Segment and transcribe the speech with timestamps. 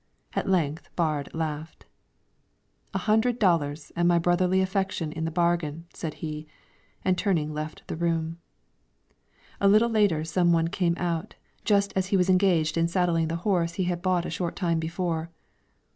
[0.33, 1.85] At length Baard laughed.
[2.91, 6.47] "A hundred dollars and my brotherly affection in the bargain," said he,
[7.05, 8.39] and turning left the room.
[9.59, 12.87] A little later, some one came out to him, just as he was engaged in
[12.87, 15.29] saddling the horse he had bought a short time before.